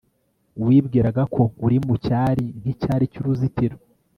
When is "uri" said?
1.65-1.77